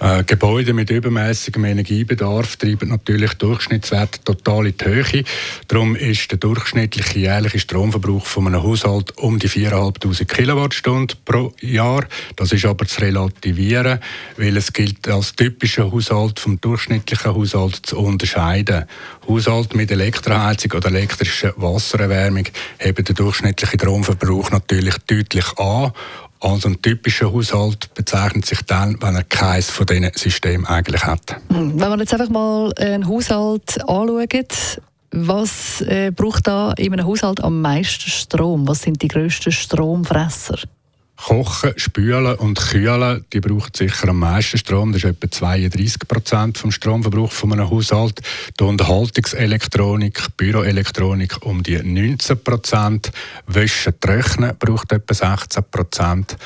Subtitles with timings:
[0.00, 5.24] Äh, Gebäude mit übermäßigem Energiebedarf treiben natürlich Durchschnittswerte total in die Höhe.
[5.66, 12.04] Darum ist der durchschnittliche jährliche Stromverbrauch von einem Haushalt um die 4'500 Kilowattstunden pro Jahr.
[12.36, 13.98] Das ist aber zu relativieren,
[14.36, 18.84] weil es gilt als typischer Haushalt vom durchschnittlichen Haushalt zu unterscheiden.
[19.26, 22.44] Haushalte mit Elektroheizung oder elektrischer Wassererwärmung
[22.78, 25.92] haben den durchschnittlichen Stromverbrauch natürlich deutlich an
[26.40, 31.36] also ein typischer Haushalt bezeichnet sich dann, wenn er keines von diesen Systemen eigentlich hat.
[31.48, 37.42] Wenn man jetzt einfach mal einen Haushalt anschaut, was äh, braucht da in einem Haushalt
[37.42, 38.68] am meisten Strom?
[38.68, 40.58] Was sind die grössten Stromfresser?
[41.18, 44.92] Kochen, Spülen und Kühlen, die braucht sicher am meisten Strom.
[44.92, 48.22] Das ist etwa 32 Prozent vom Stromverbrauch von einem Haushalt.
[48.58, 53.12] Die Unterhaltungselektronik, Büroelektronik um die 19 Prozent.
[53.46, 56.36] Wäsche, Trocknen braucht etwa 16 Prozent.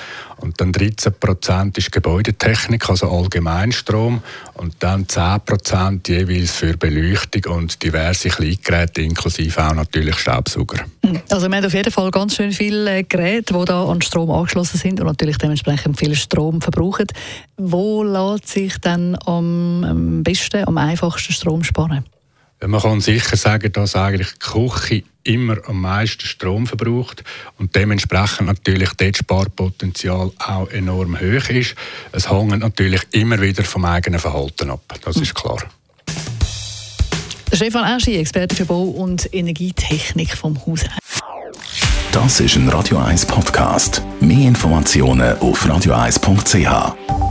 [0.42, 4.22] Und dann 13 Prozent ist Gebäudetechnik, also Allgemeinstrom.
[4.54, 10.84] Und dann 10 Prozent jeweils für Beleuchtung und diverse Kleingeräte, inklusive auch natürlich Staubsauger.
[11.30, 14.78] Also wir haben auf jeden Fall ganz schön viele Geräte, die da an Strom angeschlossen
[14.78, 17.06] sind und natürlich dementsprechend viel Strom verbrauchen.
[17.56, 22.04] Wo lässt sich dann am besten, am einfachsten Strom sparen?
[22.66, 27.24] Man kann sicher sagen, dass eigentlich die Küche immer am meisten Strom verbraucht
[27.58, 31.74] und dementsprechend natürlich dort Sparpotenzial auch enorm hoch ist.
[32.12, 35.62] Es hängt natürlich immer wieder vom eigenen Verhalten ab, das ist klar.
[37.52, 40.80] Stefan Aschi, Experte für Bau- und Energietechnik vom Haus.
[42.12, 44.02] Das ist ein Radio 1 Podcast.
[44.20, 47.21] Mehr Informationen auf radio1.ch.